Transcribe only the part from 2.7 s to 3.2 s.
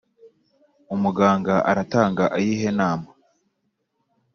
nama?